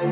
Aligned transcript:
Hola, 0.00 0.06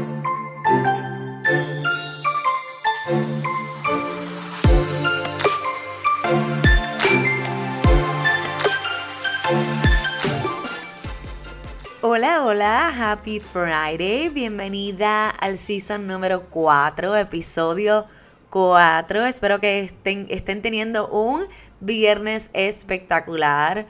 hola, 12.43 12.89
happy 12.89 13.39
Friday, 13.39 14.29
bienvenida 14.31 15.31
al 15.31 15.59
season 15.59 16.09
número 16.09 16.47
4, 16.51 17.17
episodio 17.17 18.07
4. 18.51 19.27
Espero 19.27 19.61
que 19.61 19.79
estén, 19.79 20.27
estén 20.31 20.63
teniendo 20.63 21.07
un 21.09 21.47
viernes 21.79 22.51
espectacular. 22.55 23.87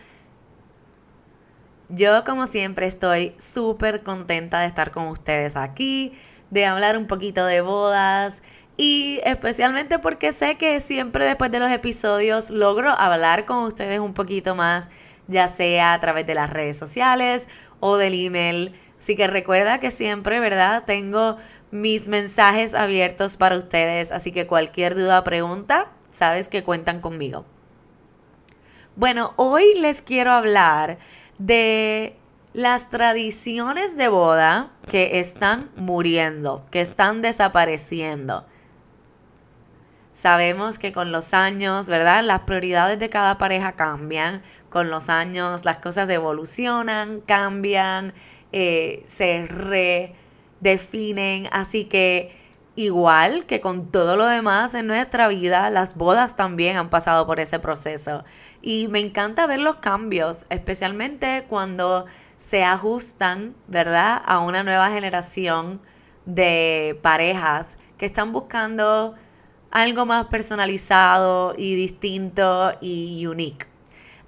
Yo 1.88 2.24
como 2.24 2.48
siempre 2.48 2.86
estoy 2.86 3.34
súper 3.38 4.02
contenta 4.02 4.60
de 4.60 4.66
estar 4.66 4.90
con 4.90 5.06
ustedes 5.06 5.56
aquí, 5.56 6.18
de 6.50 6.66
hablar 6.66 6.98
un 6.98 7.06
poquito 7.06 7.46
de 7.46 7.60
bodas 7.60 8.42
y 8.76 9.20
especialmente 9.24 10.00
porque 10.00 10.32
sé 10.32 10.56
que 10.56 10.80
siempre 10.80 11.24
después 11.24 11.50
de 11.52 11.60
los 11.60 11.70
episodios 11.70 12.50
logro 12.50 12.90
hablar 12.90 13.44
con 13.44 13.58
ustedes 13.58 14.00
un 14.00 14.14
poquito 14.14 14.56
más, 14.56 14.88
ya 15.28 15.46
sea 15.46 15.92
a 15.92 16.00
través 16.00 16.26
de 16.26 16.34
las 16.34 16.50
redes 16.50 16.76
sociales 16.76 17.48
o 17.78 17.96
del 17.96 18.14
email. 18.14 18.74
Así 18.98 19.14
que 19.14 19.28
recuerda 19.28 19.78
que 19.78 19.92
siempre, 19.92 20.40
¿verdad? 20.40 20.84
Tengo 20.86 21.36
mis 21.70 22.08
mensajes 22.08 22.74
abiertos 22.74 23.36
para 23.36 23.56
ustedes, 23.56 24.10
así 24.10 24.32
que 24.32 24.48
cualquier 24.48 24.96
duda 24.96 25.20
o 25.20 25.24
pregunta, 25.24 25.92
sabes 26.10 26.48
que 26.48 26.64
cuentan 26.64 27.00
conmigo. 27.00 27.44
Bueno, 28.96 29.34
hoy 29.36 29.74
les 29.78 30.00
quiero 30.00 30.32
hablar 30.32 30.98
de 31.38 32.16
las 32.52 32.90
tradiciones 32.90 33.96
de 33.96 34.08
boda 34.08 34.70
que 34.90 35.20
están 35.20 35.70
muriendo, 35.76 36.64
que 36.70 36.80
están 36.80 37.22
desapareciendo. 37.22 38.46
Sabemos 40.12 40.78
que 40.78 40.92
con 40.92 41.12
los 41.12 41.34
años, 41.34 41.88
¿verdad? 41.88 42.24
Las 42.24 42.40
prioridades 42.40 42.98
de 42.98 43.10
cada 43.10 43.36
pareja 43.36 43.72
cambian 43.72 44.42
con 44.76 44.90
los 44.90 45.08
años 45.08 45.64
las 45.64 45.78
cosas 45.78 46.10
evolucionan, 46.10 47.22
cambian, 47.22 48.12
eh, 48.52 49.00
se 49.04 49.46
redefinen, 50.60 51.48
así 51.50 51.86
que 51.86 52.36
igual 52.76 53.46
que 53.46 53.60
con 53.60 53.90
todo 53.90 54.16
lo 54.16 54.26
demás 54.26 54.74
en 54.74 54.86
nuestra 54.86 55.28
vida, 55.28 55.70
las 55.70 55.96
bodas 55.96 56.36
también 56.36 56.76
han 56.76 56.90
pasado 56.90 57.26
por 57.26 57.40
ese 57.40 57.58
proceso. 57.58 58.24
Y 58.62 58.88
me 58.88 59.00
encanta 59.00 59.46
ver 59.46 59.60
los 59.60 59.76
cambios, 59.76 60.46
especialmente 60.50 61.46
cuando 61.48 62.06
se 62.36 62.64
ajustan, 62.64 63.54
¿verdad?, 63.66 64.22
a 64.24 64.38
una 64.40 64.62
nueva 64.62 64.90
generación 64.90 65.80
de 66.26 66.98
parejas 67.02 67.78
que 67.96 68.06
están 68.06 68.32
buscando 68.32 69.14
algo 69.70 70.06
más 70.06 70.26
personalizado 70.26 71.54
y 71.56 71.74
distinto 71.74 72.72
y 72.80 73.26
unique. 73.26 73.66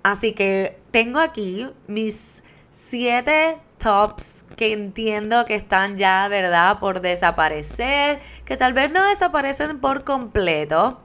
Así 0.02 0.32
que 0.32 0.80
tengo 0.90 1.20
aquí 1.20 1.68
mis 1.86 2.44
siete 2.70 3.58
tops 3.78 4.44
que 4.56 4.72
entiendo 4.72 5.44
que 5.44 5.54
están 5.54 5.96
ya, 5.96 6.28
¿verdad?, 6.28 6.78
por 6.80 7.00
desaparecer, 7.00 8.20
que 8.44 8.56
tal 8.56 8.72
vez 8.72 8.90
no 8.90 9.06
desaparecen 9.08 9.80
por 9.80 10.04
completo, 10.04 11.00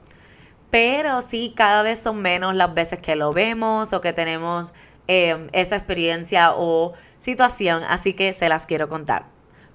pero 0.70 1.22
sí 1.22 1.52
cada 1.56 1.82
vez 1.82 2.00
son 2.00 2.20
menos 2.20 2.54
las 2.54 2.74
veces 2.74 2.98
que 2.98 3.16
lo 3.16 3.32
vemos 3.32 3.92
o 3.92 4.00
que 4.00 4.12
tenemos 4.12 4.74
em, 5.06 5.46
esa 5.52 5.76
experiencia 5.76 6.52
o 6.56 6.94
situación, 7.16 7.84
así 7.84 8.14
que 8.14 8.32
se 8.32 8.48
las 8.48 8.66
quiero 8.66 8.88
contar. 8.88 9.26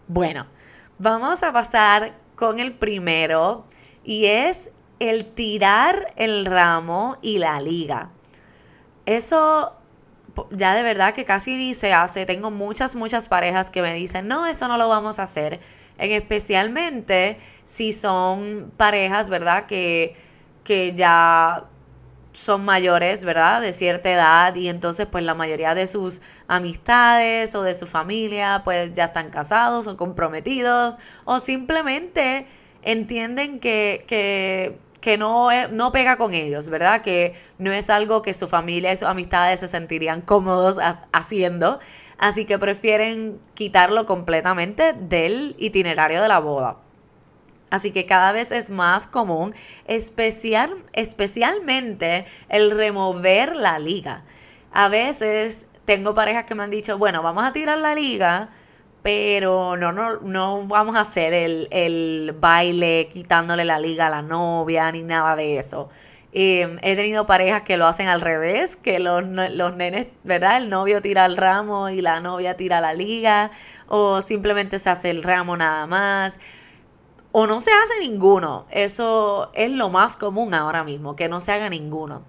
Bueno, 0.08 0.45
vamos 0.97 1.44
a 1.44 1.53
pasar 1.53 2.14
con 2.36 2.59
el 2.59 2.73
primero 2.73 3.66
y 4.03 4.25
es 4.25 4.70
el 5.00 5.25
tirar 5.25 6.14
el 6.17 6.45
ramo 6.45 7.17
y 7.21 7.38
la 7.38 7.61
liga. 7.61 8.09
Eso 9.05 9.78
ya 10.52 10.76
de 10.76 10.83
verdad 10.83 11.14
que 11.14 11.26
casi 11.26 11.55
ni 11.58 11.73
se 11.73 11.94
hace. 11.94 12.26
Tengo 12.26 12.52
muchas, 12.52 12.95
muchas 12.95 13.27
parejas 13.27 13.70
que 13.70 13.82
me 13.82 13.94
dicen, 13.94 14.27
no, 14.27 14.45
eso 14.45 14.67
no 14.67 14.77
lo 14.77 14.88
vamos 14.89 15.20
a 15.20 15.23
hacer. 15.23 15.60
En 15.98 16.11
especialmente 16.11 17.38
si 17.66 17.94
son 17.94 18.72
parejas, 18.77 19.30
¿verdad? 19.30 19.66
Que, 19.66 20.16
que 20.64 20.94
ya 20.95 21.66
son 22.33 22.64
mayores, 22.64 23.26
¿verdad? 23.26 23.61
De 23.61 23.73
cierta 23.73 24.11
edad 24.11 24.55
y 24.55 24.70
entonces 24.70 25.08
pues 25.08 25.23
la 25.23 25.33
mayoría 25.33 25.76
de 25.76 25.88
sus 25.88 26.22
amistades 26.48 27.54
o 27.56 27.64
de 27.64 27.76
su 27.76 27.86
familia 27.86 28.61
pues 28.64 28.94
ya 28.94 29.06
están 29.06 29.30
casados 29.30 29.88
o 29.88 29.98
comprometidos 29.98 30.95
o 31.26 31.39
simplemente 31.39 32.48
entienden 32.82 33.60
que, 33.60 34.06
que 34.08 34.77
que 35.02 35.17
no, 35.17 35.49
no 35.70 35.92
pega 35.92 36.17
con 36.17 36.33
ellos, 36.33 36.70
¿verdad? 36.70 37.02
Que 37.02 37.36
no 37.58 37.71
es 37.71 37.89
algo 37.89 38.21
que 38.21 38.33
su 38.33 38.48
familia 38.48 38.92
y 38.92 38.98
sus 38.98 39.08
amistades 39.08 39.61
se 39.61 39.67
sentirían 39.67 40.21
cómodos 40.21 40.80
haciendo. 41.11 41.80
Así 42.17 42.45
que 42.45 42.60
prefieren 42.60 43.39
quitarlo 43.54 44.05
completamente 44.05 44.93
del 44.93 45.55
itinerario 45.58 46.21
de 46.21 46.27
la 46.27 46.39
boda. 46.39 46.77
Así 47.70 47.92
que 47.92 48.05
cada 48.05 48.32
vez 48.32 48.52
es 48.52 48.70
más 48.70 49.08
común, 49.08 49.54
especial, 49.86 50.83
especialmente 50.93 52.26
el 52.49 52.71
remover 52.71 53.55
la 53.55 53.80
liga. 53.80 54.23
A 54.71 54.89
veces 54.89 55.67
tengo 55.86 56.14
parejas 56.14 56.45
que 56.45 56.55
me 56.55 56.64
han 56.64 56.71
dicho, 56.71 56.98
bueno, 56.98 57.21
vamos 57.21 57.43
a 57.43 57.54
tirar 57.54 57.77
la 57.77 57.95
liga, 57.95 58.49
pero 59.02 59.77
no, 59.77 59.92
no, 59.92 60.17
no 60.21 60.65
vamos 60.67 60.95
a 60.95 61.02
hacer 61.02 61.33
el, 61.33 62.36
baile 62.39 63.10
quitándole 63.14 63.65
la 63.65 63.80
liga 63.80 64.08
a 64.08 64.10
la 64.10 64.21
novia 64.21 64.92
ni 64.92 65.04
nada 65.04 65.36
de 65.36 65.58
eso. 65.60 65.89
Em, 66.32 66.77
he 66.83 66.95
tenido 66.95 67.26
parejas 67.26 67.64
que 67.64 67.77
lo 67.77 67.88
hacen 67.88 68.08
al 68.08 68.21
revés, 68.21 68.76
que 68.76 68.99
los, 68.99 69.23
los 69.26 69.76
nenes, 69.76 70.08
¿verdad? 70.23 70.58
El 70.58 70.70
novio 70.70 71.02
tira 71.02 71.26
el 71.26 71.38
ramo 71.38 71.89
y 71.89 72.02
la 72.02 72.20
novia 72.20 72.55
tira 72.55 72.82
la 72.82 72.93
liga, 72.93 73.52
o 73.88 74.21
simplemente 74.21 74.77
se 74.80 74.89
hace 74.89 75.09
el 75.09 75.23
ramo 75.23 75.58
nada 75.58 75.88
más, 75.88 76.39
o 77.32 77.48
no 77.48 77.61
se 77.61 77.71
hace 77.71 77.99
ninguno. 78.02 78.65
Eso 78.70 79.49
es 79.54 79.71
lo 79.71 79.89
más 79.89 80.17
común 80.17 80.54
ahora 80.54 80.83
mismo, 80.83 81.15
que 81.15 81.30
no 81.30 81.42
se 81.42 81.52
haga 81.52 81.70
ninguno. 81.70 82.23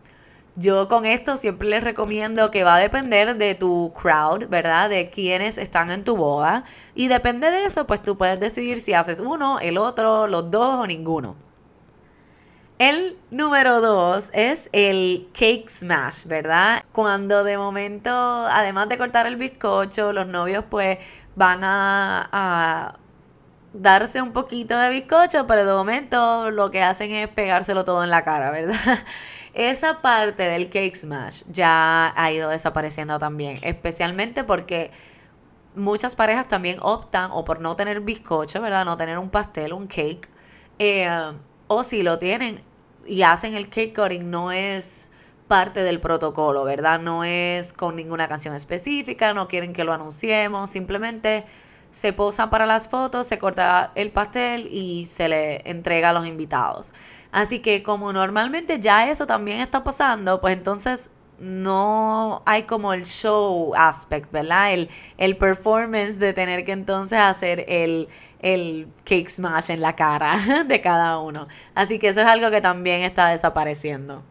Yo 0.57 0.89
con 0.89 1.07
esto 1.07 1.37
siempre 1.37 1.69
les 1.69 1.83
recomiendo 1.85 2.51
que 2.51 2.65
va 2.65 2.77
a 2.77 2.79
depender 2.79 3.37
de 3.37 3.55
tu 3.55 3.93
crowd, 3.93 4.49
¿verdad? 4.49 4.91
De 4.91 5.11
quienes 5.11 5.59
están 5.59 5.91
en 5.91 6.05
tu 6.05 6.17
boda. 6.17 6.65
Y 6.95 7.09
depende 7.09 7.51
de 7.51 7.65
eso, 7.65 7.87
pues 7.87 8.03
tú 8.03 8.19
puedes 8.19 8.41
decidir 8.41 8.81
si 8.81 8.93
haces 8.93 9.21
uno, 9.21 9.61
el 9.61 9.79
otro, 9.79 10.27
los 10.27 10.51
dos 10.51 10.75
o 10.75 10.87
ninguno. 10.87 11.37
El 12.79 13.19
número 13.31 13.81
dos 13.83 14.31
es 14.33 14.71
el 14.73 15.29
cake 15.35 15.69
smash, 15.69 16.25
¿verdad? 16.25 16.83
Cuando 16.93 17.45
de 17.45 17.59
momento, 17.59 18.11
además 18.11 18.89
de 18.89 18.97
cortar 18.97 19.27
el 19.27 19.37
bizcocho, 19.37 20.15
los 20.15 20.27
novios 20.27 20.65
pues 20.71 20.99
van 21.37 21.63
a, 21.63 22.29
a 22.33 22.97
darse 23.75 24.23
un 24.23 24.33
poquito 24.33 24.79
de 24.79 24.91
bizcocho, 24.91 25.47
pero 25.47 25.65
de 25.67 25.73
momento 25.75 26.51
lo 26.51 26.71
que 26.71 26.83
hacen 26.83 27.13
es 27.13 27.29
pegárselo 27.29 27.85
todo 27.85 28.03
en 28.03 28.11
la 28.11 28.25
cara, 28.25 28.51
¿verdad? 28.51 28.75
Esa 29.55 30.01
parte 30.01 30.45
del 30.45 30.69
cake 30.71 30.95
smash 30.95 31.43
ya 31.51 32.13
ha 32.17 32.33
ido 32.33 32.51
desapareciendo 32.51 33.19
también, 33.19 33.59
especialmente 33.63 34.45
porque 34.45 34.91
muchas 35.75 36.15
parejas 36.15 36.49
también 36.49 36.79
optan 36.81 37.31
o 37.33 37.45
por 37.45 37.61
no 37.61 37.75
tener 37.77 38.01
bizcocho, 38.01 38.61
¿verdad? 38.61 38.85
No 38.85 38.97
tener 38.97 39.19
un 39.19 39.31
pastel, 39.31 39.73
un 39.73 39.87
cake. 39.87 40.29
Eh, 40.79 41.09
o 41.67 41.85
si 41.85 42.03
lo 42.03 42.19
tienen 42.19 42.63
y 43.07 43.23
hacen 43.23 43.55
el 43.55 43.69
cake 43.69 43.95
cutting, 43.95 44.31
no 44.31 44.53
es 44.53 45.09
parte 45.49 45.83
del 45.83 46.01
protocolo, 46.01 46.65
¿verdad? 46.65 47.01
No 47.01 47.25
es 47.25 47.73
con 47.73 47.97
ninguna 47.97 48.29
canción 48.29 48.55
específica, 48.55 49.35
no 49.35 49.49
quieren 49.49 49.73
que 49.73 49.83
lo 49.83 49.93
anunciemos, 49.93 50.71
simplemente 50.71 51.45
se 51.91 52.13
posa 52.13 52.51
para 52.51 52.67
las 52.67 52.89
fotos, 52.89 53.27
se 53.27 53.39
corta 53.39 53.91
el 53.97 54.13
pastel 54.13 54.69
y 54.71 55.07
se 55.07 55.29
le 55.29 55.69
entrega 55.69 56.11
a 56.11 56.13
los 56.13 56.27
invitados. 56.27 56.93
Así 57.33 57.61
que 57.61 57.83
como 57.83 58.13
normalmente 58.13 58.81
ya 58.81 59.09
eso 59.09 59.27
también 59.27 59.61
está 59.61 59.85
pasando, 59.85 60.41
pues 60.41 60.57
entonces 60.57 61.11
no 61.39 62.43
hay 62.45 62.65
como 62.65 62.93
el 62.93 63.05
show 63.05 63.73
aspect, 63.75 64.31
¿verdad? 64.31 64.75
El, 64.75 64.91
el 65.17 65.37
performance 65.37 66.19
de 66.19 66.33
tener 66.33 66.65
que 66.65 66.73
entonces 66.73 67.19
hacer 67.19 67.65
el, 67.67 68.09
el 68.41 68.89
cake 69.05 69.29
smash 69.29 69.71
en 69.71 69.81
la 69.81 69.97
cara 69.97 70.37
de 70.67 70.81
cada 70.81 71.19
uno. 71.19 71.49
Así 71.75 71.99
que 71.99 72.09
eso 72.09 72.21
es 72.21 72.27
algo 72.27 72.51
que 72.51 72.61
también 72.61 73.03
está 73.03 73.29
desapareciendo. 73.29 74.23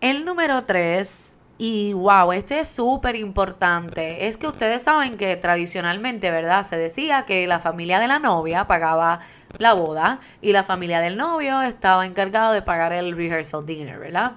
El 0.00 0.24
número 0.24 0.64
3 0.64 1.31
y 1.58 1.92
wow, 1.92 2.32
este 2.32 2.60
es 2.60 2.68
súper 2.68 3.14
importante. 3.16 4.26
Es 4.26 4.36
que 4.36 4.46
ustedes 4.46 4.82
saben 4.82 5.16
que 5.16 5.36
tradicionalmente, 5.36 6.30
¿verdad? 6.30 6.64
Se 6.64 6.76
decía 6.76 7.24
que 7.24 7.46
la 7.46 7.60
familia 7.60 8.00
de 8.00 8.08
la 8.08 8.18
novia 8.18 8.66
pagaba 8.66 9.20
la 9.58 9.74
boda 9.74 10.20
y 10.40 10.52
la 10.52 10.64
familia 10.64 11.00
del 11.00 11.16
novio 11.16 11.62
estaba 11.62 12.06
encargado 12.06 12.52
de 12.52 12.62
pagar 12.62 12.92
el 12.92 13.14
rehearsal 13.14 13.64
dinner, 13.64 13.98
¿verdad? 13.98 14.32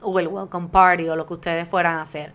O 0.00 0.18
el 0.18 0.28
welcome 0.28 0.68
party 0.68 1.08
o 1.08 1.16
lo 1.16 1.26
que 1.26 1.34
ustedes 1.34 1.68
fueran 1.68 1.96
a 1.96 2.02
hacer. 2.02 2.34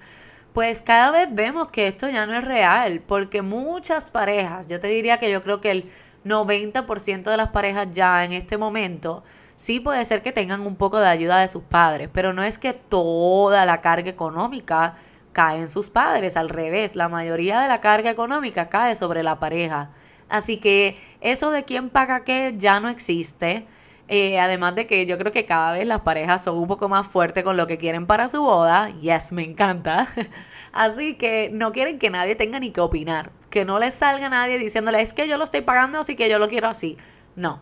Pues 0.53 0.81
cada 0.81 1.11
vez 1.11 1.27
vemos 1.31 1.67
que 1.67 1.85
esto 1.85 2.09
ya 2.09 2.25
no 2.25 2.35
es 2.35 2.43
real, 2.43 3.03
porque 3.05 3.43
muchas 3.43 4.09
parejas, 4.09 4.67
yo 4.67 4.79
te 4.79 4.87
diría 4.87 5.19
que 5.19 5.29
yo 5.29 5.43
creo 5.43 5.61
que 5.61 5.69
el 5.69 5.91
90% 6.29 7.23
de 7.23 7.37
las 7.37 7.49
parejas 7.49 7.87
ya 7.91 8.23
en 8.23 8.33
este 8.33 8.57
momento 8.57 9.23
sí 9.55 9.79
puede 9.79 10.05
ser 10.05 10.21
que 10.21 10.31
tengan 10.31 10.61
un 10.61 10.75
poco 10.75 10.99
de 10.99 11.07
ayuda 11.07 11.39
de 11.39 11.47
sus 11.47 11.63
padres, 11.63 12.09
pero 12.13 12.31
no 12.31 12.43
es 12.43 12.57
que 12.57 12.73
toda 12.73 13.65
la 13.65 13.81
carga 13.81 14.09
económica 14.09 14.95
cae 15.33 15.59
en 15.59 15.67
sus 15.67 15.89
padres, 15.89 16.37
al 16.37 16.49
revés, 16.49 16.95
la 16.95 17.09
mayoría 17.09 17.59
de 17.61 17.67
la 17.67 17.81
carga 17.81 18.09
económica 18.09 18.69
cae 18.69 18.95
sobre 18.95 19.23
la 19.23 19.39
pareja. 19.39 19.91
Así 20.29 20.57
que 20.57 20.97
eso 21.21 21.51
de 21.51 21.63
quién 21.63 21.89
paga 21.89 22.23
qué 22.23 22.55
ya 22.57 22.79
no 22.79 22.89
existe. 22.89 23.65
Eh, 24.09 24.39
además 24.39 24.73
de 24.75 24.87
que 24.87 25.05
yo 25.05 25.17
creo 25.17 25.31
que 25.33 25.45
cada 25.45 25.73
vez 25.73 25.85
las 25.85 26.01
parejas 26.01 26.43
son 26.43 26.57
un 26.57 26.67
poco 26.67 26.87
más 26.87 27.07
fuertes 27.07 27.43
con 27.43 27.57
lo 27.57 27.67
que 27.67 27.77
quieren 27.77 28.07
para 28.07 28.29
su 28.29 28.41
boda. 28.41 28.89
Yes, 29.01 29.31
me 29.31 29.43
encanta. 29.43 30.07
Así 30.71 31.15
que 31.15 31.49
no 31.51 31.71
quieren 31.71 31.99
que 31.99 32.09
nadie 32.09 32.35
tenga 32.35 32.59
ni 32.59 32.71
que 32.71 32.81
opinar. 32.81 33.31
Que 33.57 33.65
no 33.65 33.79
les 33.79 33.95
salga 33.95 34.29
nadie 34.29 34.59
diciéndole, 34.59 35.01
es 35.01 35.13
que 35.13 35.27
yo 35.27 35.39
lo 35.39 35.43
estoy 35.43 35.61
pagando, 35.61 35.99
así 35.99 36.15
que 36.15 36.29
yo 36.29 36.37
lo 36.37 36.47
quiero 36.47 36.67
así. 36.67 36.95
No. 37.35 37.59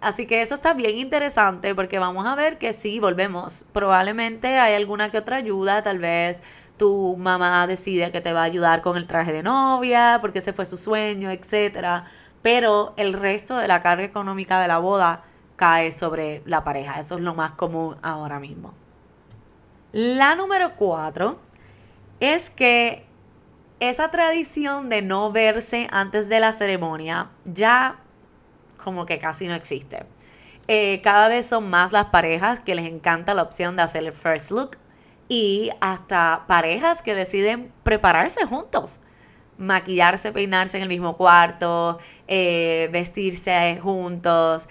así 0.00 0.26
que 0.26 0.40
eso 0.40 0.54
está 0.54 0.72
bien 0.72 0.96
interesante 0.96 1.74
porque 1.74 1.98
vamos 1.98 2.24
a 2.26 2.34
ver 2.34 2.56
que 2.56 2.72
sí, 2.72 2.98
volvemos. 2.98 3.66
Probablemente 3.72 4.58
hay 4.58 4.74
alguna 4.74 5.10
que 5.10 5.18
otra 5.18 5.36
ayuda, 5.36 5.82
tal 5.82 5.98
vez 5.98 6.40
tu 6.78 7.16
mamá 7.18 7.66
decide 7.66 8.10
que 8.10 8.22
te 8.22 8.32
va 8.32 8.40
a 8.40 8.44
ayudar 8.44 8.80
con 8.80 8.96
el 8.96 9.06
traje 9.06 9.32
de 9.32 9.42
novia 9.42 10.18
porque 10.22 10.38
ese 10.38 10.54
fue 10.54 10.64
su 10.64 10.78
sueño, 10.78 11.30
etcétera 11.30 12.06
pero 12.46 12.94
el 12.96 13.12
resto 13.12 13.56
de 13.56 13.66
la 13.66 13.82
carga 13.82 14.04
económica 14.04 14.60
de 14.60 14.68
la 14.68 14.78
boda 14.78 15.24
cae 15.56 15.90
sobre 15.90 16.42
la 16.46 16.62
pareja. 16.62 17.00
Eso 17.00 17.16
es 17.16 17.20
lo 17.20 17.34
más 17.34 17.50
común 17.50 17.96
ahora 18.02 18.38
mismo. 18.38 18.72
La 19.90 20.36
número 20.36 20.76
cuatro 20.76 21.40
es 22.20 22.48
que 22.48 23.04
esa 23.80 24.10
tradición 24.10 24.88
de 24.88 25.02
no 25.02 25.30
verse 25.30 25.88
antes 25.90 26.28
de 26.28 26.40
la 26.40 26.52
ceremonia 26.52 27.30
ya 27.44 28.00
como 28.82 29.06
que 29.06 29.18
casi 29.18 29.48
no 29.48 29.54
existe. 29.54 30.06
Eh, 30.68 31.00
cada 31.02 31.28
vez 31.28 31.46
son 31.46 31.70
más 31.70 31.92
las 31.92 32.06
parejas 32.06 32.60
que 32.60 32.74
les 32.74 32.86
encanta 32.86 33.34
la 33.34 33.42
opción 33.42 33.76
de 33.76 33.82
hacer 33.82 34.04
el 34.04 34.12
first 34.12 34.50
look 34.50 34.78
y 35.28 35.70
hasta 35.80 36.44
parejas 36.46 37.02
que 37.02 37.14
deciden 37.14 37.72
prepararse 37.82 38.44
juntos 38.46 39.00
maquillarse, 39.58 40.32
peinarse 40.32 40.76
en 40.76 40.82
el 40.84 40.88
mismo 40.88 41.16
cuarto, 41.16 41.98
eh, 42.28 42.88
vestirse 42.92 43.78
juntos. 43.82 44.68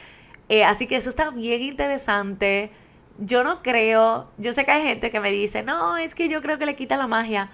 Eh, 0.49 0.63
así 0.63 0.87
que 0.87 0.95
eso 0.97 1.09
está 1.09 1.29
bien 1.31 1.61
interesante. 1.61 2.71
Yo 3.17 3.43
no 3.43 3.61
creo, 3.63 4.29
yo 4.37 4.51
sé 4.51 4.65
que 4.65 4.71
hay 4.71 4.83
gente 4.83 5.09
que 5.09 5.19
me 5.19 5.31
dice, 5.31 5.63
no, 5.63 5.97
es 5.97 6.15
que 6.15 6.29
yo 6.29 6.41
creo 6.41 6.57
que 6.57 6.65
le 6.65 6.75
quita 6.75 6.97
la 6.97 7.07
magia. 7.07 7.49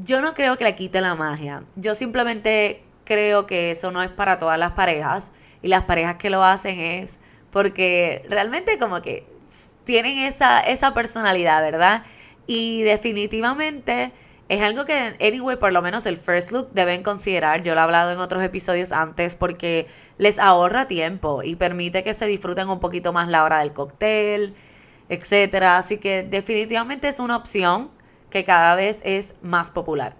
Yo 0.00 0.20
no 0.20 0.32
creo 0.34 0.56
que 0.56 0.64
le 0.64 0.76
quite 0.76 1.00
la 1.00 1.16
magia. 1.16 1.64
Yo 1.74 1.96
simplemente 1.96 2.84
creo 3.04 3.46
que 3.46 3.72
eso 3.72 3.90
no 3.90 4.00
es 4.00 4.10
para 4.10 4.38
todas 4.38 4.58
las 4.58 4.72
parejas. 4.72 5.32
Y 5.60 5.68
las 5.68 5.84
parejas 5.84 6.16
que 6.16 6.30
lo 6.30 6.44
hacen 6.44 6.78
es 6.78 7.18
porque 7.50 8.24
realmente 8.28 8.78
como 8.78 9.02
que 9.02 9.26
tienen 9.82 10.18
esa, 10.18 10.60
esa 10.60 10.94
personalidad, 10.94 11.62
¿verdad? 11.62 12.04
Y 12.46 12.82
definitivamente 12.82 14.12
es 14.48 14.62
algo 14.62 14.84
que, 14.84 15.16
anyway, 15.20 15.56
por 15.56 15.72
lo 15.72 15.82
menos 15.82 16.06
el 16.06 16.16
first 16.16 16.52
look 16.52 16.70
deben 16.72 17.02
considerar. 17.02 17.62
Yo 17.62 17.74
lo 17.74 17.80
he 17.80 17.84
hablado 17.84 18.12
en 18.12 18.18
otros 18.18 18.44
episodios 18.44 18.92
antes 18.92 19.34
porque 19.34 19.88
les 20.16 20.38
ahorra 20.38 20.86
tiempo 20.86 21.42
y 21.42 21.56
permite 21.56 22.04
que 22.04 22.14
se 22.14 22.26
disfruten 22.26 22.68
un 22.68 22.78
poquito 22.78 23.12
más 23.12 23.28
la 23.28 23.42
hora 23.42 23.58
del 23.58 23.72
cóctel, 23.72 24.54
etcétera. 25.08 25.76
Así 25.76 25.98
que 25.98 26.22
definitivamente 26.22 27.08
es 27.08 27.18
una 27.18 27.36
opción 27.36 27.90
que 28.30 28.44
cada 28.44 28.74
vez 28.74 29.00
es 29.04 29.34
más 29.42 29.70
popular. 29.70 30.14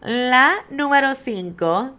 La 0.00 0.64
número 0.70 1.14
5 1.14 1.90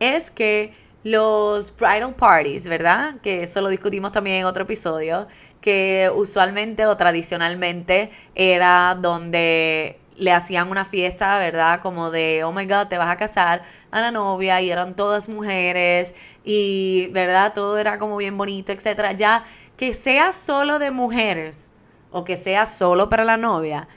es 0.00 0.30
que 0.30 0.74
los 1.02 1.76
bridal 1.76 2.14
parties, 2.14 2.66
¿verdad? 2.68 3.16
Que 3.22 3.42
eso 3.42 3.60
lo 3.60 3.68
discutimos 3.68 4.12
también 4.12 4.38
en 4.38 4.44
otro 4.46 4.64
episodio, 4.64 5.26
que 5.60 6.10
usualmente 6.14 6.86
o 6.86 6.96
tradicionalmente 6.96 8.10
era 8.34 8.96
donde 9.00 10.00
le 10.16 10.32
hacían 10.32 10.70
una 10.70 10.84
fiesta, 10.84 11.38
¿verdad? 11.38 11.80
Como 11.82 12.10
de, 12.10 12.42
oh 12.44 12.52
my 12.52 12.66
God, 12.66 12.88
te 12.88 12.98
vas 12.98 13.08
a 13.08 13.16
casar 13.16 13.62
a 13.90 14.00
la 14.00 14.10
novia 14.10 14.60
y 14.60 14.70
eran 14.70 14.96
todas 14.96 15.28
mujeres 15.28 16.14
y, 16.44 17.08
¿verdad? 17.12 17.52
Todo 17.54 17.78
era 17.78 17.98
como 17.98 18.16
bien 18.16 18.36
bonito, 18.36 18.72
etcétera. 18.72 19.12
Ya 19.12 19.44
que 19.76 19.92
sea 19.92 20.32
solo 20.32 20.78
de 20.78 20.90
mujeres 20.90 21.70
o 22.10 22.24
que 22.24 22.36
sea 22.36 22.66
solo 22.66 23.08
para 23.08 23.24
la 23.24 23.36
novia, 23.36 23.88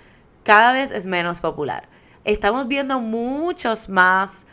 cada 0.44 0.72
vez 0.72 0.92
es 0.92 1.06
menos 1.06 1.40
popular. 1.40 1.88
Estamos 2.24 2.68
viendo 2.68 3.00
muchos 3.00 3.90
más 3.90 4.46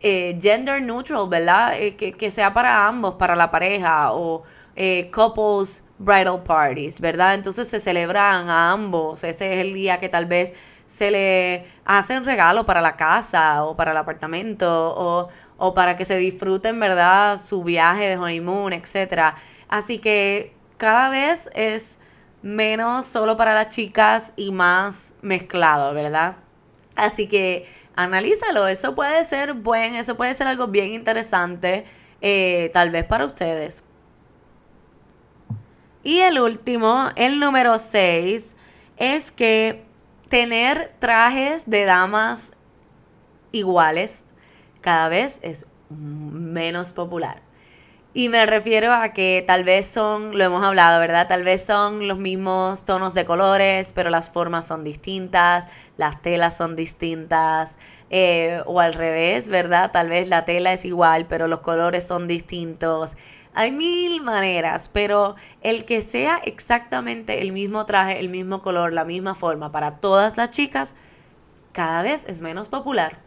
eh, 0.00 0.38
gender 0.40 0.82
neutral, 0.82 1.28
¿verdad? 1.28 1.74
Eh, 1.78 1.96
que, 1.96 2.30
sea 2.30 2.52
para 2.52 2.86
ambos, 2.86 3.14
para 3.14 3.36
la 3.36 3.50
pareja 3.50 4.12
o 4.12 4.42
eh, 4.76 5.10
couples 5.10 5.84
bridal 5.98 6.42
parties, 6.42 7.00
¿verdad? 7.00 7.34
Entonces 7.34 7.68
se 7.68 7.80
celebran 7.80 8.50
a 8.50 8.72
ambos. 8.72 9.24
Ese 9.24 9.54
es 9.54 9.60
el 9.60 9.72
día 9.72 10.00
que 10.00 10.08
tal 10.08 10.26
vez 10.26 10.52
se 10.86 11.10
le 11.10 11.66
hacen 11.84 12.24
regalo 12.24 12.66
para 12.66 12.80
la 12.82 12.96
casa 12.96 13.64
o 13.64 13.76
para 13.76 13.92
el 13.92 13.96
apartamento 13.96 14.94
o, 14.96 15.28
o 15.56 15.74
para 15.74 15.96
que 15.96 16.04
se 16.04 16.16
disfruten, 16.16 16.78
¿verdad? 16.78 17.38
Su 17.38 17.64
viaje 17.64 18.08
de 18.08 18.16
honeymoon, 18.18 18.72
etc. 18.72 19.34
Así 19.68 19.98
que 19.98 20.52
cada 20.76 21.08
vez 21.08 21.48
es 21.54 21.98
menos 22.44 23.06
solo 23.06 23.38
para 23.38 23.54
las 23.54 23.68
chicas 23.70 24.34
y 24.36 24.52
más 24.52 25.14
mezclado, 25.22 25.94
¿verdad? 25.94 26.36
Así 26.94 27.26
que 27.26 27.66
analízalo, 27.96 28.68
eso 28.68 28.94
puede 28.94 29.24
ser 29.24 29.54
buen, 29.54 29.94
eso 29.94 30.18
puede 30.18 30.34
ser 30.34 30.48
algo 30.48 30.66
bien 30.66 30.92
interesante, 30.92 31.86
eh, 32.20 32.70
tal 32.74 32.90
vez 32.90 33.06
para 33.06 33.24
ustedes. 33.24 33.82
Y 36.02 36.18
el 36.18 36.38
último, 36.38 37.08
el 37.16 37.40
número 37.40 37.78
6, 37.78 38.54
es 38.98 39.32
que 39.32 39.82
tener 40.28 40.92
trajes 40.98 41.70
de 41.70 41.86
damas 41.86 42.52
iguales 43.52 44.22
cada 44.82 45.08
vez 45.08 45.38
es 45.40 45.64
menos 45.88 46.92
popular. 46.92 47.40
Y 48.16 48.28
me 48.28 48.46
refiero 48.46 48.92
a 48.92 49.08
que 49.08 49.42
tal 49.44 49.64
vez 49.64 49.86
son, 49.88 50.38
lo 50.38 50.44
hemos 50.44 50.64
hablado, 50.64 51.00
¿verdad? 51.00 51.26
Tal 51.26 51.42
vez 51.42 51.64
son 51.64 52.06
los 52.06 52.16
mismos 52.16 52.84
tonos 52.84 53.12
de 53.12 53.24
colores, 53.24 53.92
pero 53.92 54.08
las 54.08 54.30
formas 54.30 54.68
son 54.68 54.84
distintas, 54.84 55.66
las 55.96 56.22
telas 56.22 56.56
son 56.56 56.76
distintas, 56.76 57.76
eh, 58.10 58.62
o 58.66 58.78
al 58.78 58.94
revés, 58.94 59.50
¿verdad? 59.50 59.90
Tal 59.90 60.10
vez 60.10 60.28
la 60.28 60.44
tela 60.44 60.72
es 60.72 60.84
igual, 60.84 61.26
pero 61.26 61.48
los 61.48 61.58
colores 61.58 62.06
son 62.06 62.28
distintos. 62.28 63.16
Hay 63.52 63.72
mil 63.72 64.22
maneras, 64.22 64.88
pero 64.88 65.34
el 65.60 65.84
que 65.84 66.00
sea 66.00 66.40
exactamente 66.44 67.42
el 67.42 67.50
mismo 67.50 67.84
traje, 67.84 68.20
el 68.20 68.28
mismo 68.28 68.62
color, 68.62 68.92
la 68.92 69.04
misma 69.04 69.34
forma 69.34 69.72
para 69.72 69.96
todas 69.96 70.36
las 70.36 70.52
chicas, 70.52 70.94
cada 71.72 72.02
vez 72.02 72.24
es 72.28 72.40
menos 72.40 72.68
popular. 72.68 73.18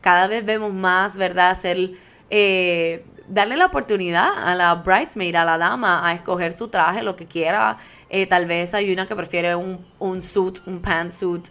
Cada 0.00 0.26
vez 0.26 0.46
vemos 0.46 0.72
más, 0.72 1.18
¿verdad? 1.18 1.58
Ser, 1.58 1.90
eh, 2.30 3.04
darle 3.28 3.56
la 3.56 3.66
oportunidad 3.66 4.30
a 4.44 4.54
la 4.54 4.74
bridesmaid, 4.74 5.34
a 5.34 5.44
la 5.44 5.58
dama, 5.58 6.06
a 6.06 6.12
escoger 6.12 6.52
su 6.52 6.68
traje, 6.68 7.02
lo 7.02 7.16
que 7.16 7.26
quiera. 7.26 7.78
Eh, 8.10 8.26
tal 8.26 8.46
vez 8.46 8.74
hay 8.74 8.92
una 8.92 9.06
que 9.06 9.16
prefiere 9.16 9.54
un, 9.54 9.84
un 9.98 10.22
suit, 10.22 10.58
un 10.66 10.80
pantsuit. 10.80 11.48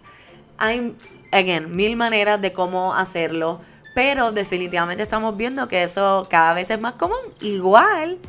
Hay, 0.58 0.96
again, 1.32 1.76
mil 1.76 1.96
maneras 1.96 2.40
de 2.42 2.54
cómo 2.54 2.94
hacerlo 2.94 3.62
pero 3.94 4.32
definitivamente 4.32 5.04
estamos 5.04 5.36
viendo 5.36 5.68
que 5.68 5.84
eso 5.84 6.28
cada 6.30 6.54
vez 6.54 6.70
es 6.70 6.80
más 6.80 6.94
común. 6.94 7.18
Igual, 7.42 8.20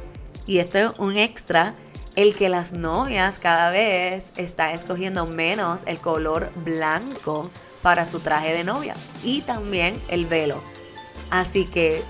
y 0.47 0.59
esto 0.59 0.79
es 0.79 0.93
un 0.99 1.17
extra, 1.17 1.75
el 2.17 2.35
que 2.35 2.49
las 2.49 2.73
novias 2.73 3.39
cada 3.39 3.71
vez 3.71 4.33
están 4.37 4.71
escogiendo 4.71 5.27
menos 5.27 5.83
el 5.87 5.99
color 5.99 6.51
blanco 6.57 7.51
para 7.81 8.07
su 8.07 8.21
traje 8.21 8.53
de 8.53 8.65
novia 8.65 8.95
y 9.25 9.41
también 9.43 10.01
el 10.09 10.27
velo. 10.27 10.61
Así 11.31 11.65
que 11.65 12.03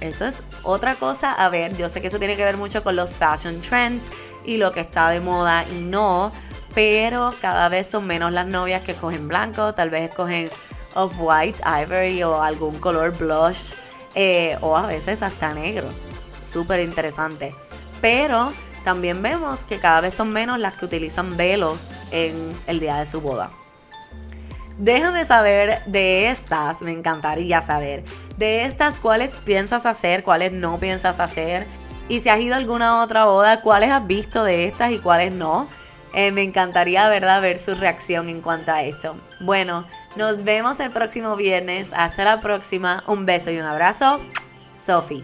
eso 0.00 0.26
es 0.26 0.42
otra 0.62 0.94
cosa 0.94 1.32
a 1.32 1.48
ver. 1.48 1.76
Yo 1.76 1.88
sé 1.88 2.00
que 2.00 2.08
eso 2.08 2.18
tiene 2.18 2.36
que 2.36 2.44
ver 2.44 2.56
mucho 2.56 2.82
con 2.82 2.96
los 2.96 3.16
fashion 3.16 3.60
trends 3.60 4.04
y 4.44 4.56
lo 4.56 4.72
que 4.72 4.80
está 4.80 5.10
de 5.10 5.20
moda 5.20 5.64
y 5.70 5.80
no, 5.80 6.30
pero 6.74 7.34
cada 7.40 7.68
vez 7.68 7.86
son 7.86 8.06
menos 8.06 8.32
las 8.32 8.46
novias 8.46 8.82
que 8.82 8.92
escogen 8.92 9.28
blanco, 9.28 9.74
tal 9.74 9.90
vez 9.90 10.08
escogen 10.08 10.48
of 10.94 11.14
white 11.18 11.58
ivory 11.64 12.22
o 12.22 12.42
algún 12.42 12.78
color 12.78 13.16
blush 13.16 13.72
eh, 14.14 14.56
o 14.60 14.76
a 14.76 14.86
veces 14.86 15.22
hasta 15.22 15.54
negro. 15.54 15.88
Súper 16.50 16.80
interesante. 16.80 17.52
Pero 18.00 18.52
también 18.84 19.22
vemos 19.22 19.60
que 19.60 19.78
cada 19.78 20.00
vez 20.00 20.14
son 20.14 20.30
menos 20.30 20.58
las 20.58 20.76
que 20.76 20.86
utilizan 20.86 21.36
velos 21.36 21.92
en 22.10 22.56
el 22.66 22.80
día 22.80 22.96
de 22.96 23.06
su 23.06 23.20
boda. 23.20 23.50
Déjame 24.78 25.24
saber 25.24 25.82
de 25.86 26.30
estas, 26.30 26.82
me 26.82 26.92
encantaría 26.92 27.60
saber, 27.62 28.04
de 28.36 28.64
estas 28.64 28.96
cuáles 28.96 29.36
piensas 29.38 29.86
hacer, 29.86 30.22
cuáles 30.22 30.52
no 30.52 30.78
piensas 30.78 31.18
hacer. 31.18 31.66
Y 32.08 32.20
si 32.20 32.28
has 32.28 32.38
ido 32.38 32.54
a 32.54 32.58
alguna 32.58 33.02
otra 33.02 33.24
boda, 33.24 33.60
cuáles 33.60 33.90
has 33.90 34.06
visto 34.06 34.44
de 34.44 34.66
estas 34.66 34.92
y 34.92 34.98
cuáles 34.98 35.32
no. 35.32 35.68
Eh, 36.14 36.30
me 36.30 36.42
encantaría, 36.42 37.08
¿verdad?, 37.08 37.42
ver 37.42 37.58
su 37.58 37.74
reacción 37.74 38.28
en 38.28 38.40
cuanto 38.40 38.72
a 38.72 38.82
esto. 38.82 39.16
Bueno, 39.40 39.84
nos 40.16 40.42
vemos 40.44 40.80
el 40.80 40.90
próximo 40.90 41.36
viernes. 41.36 41.90
Hasta 41.92 42.24
la 42.24 42.40
próxima. 42.40 43.02
Un 43.06 43.26
beso 43.26 43.50
y 43.50 43.58
un 43.58 43.66
abrazo. 43.66 44.20
Sofi. 44.74 45.22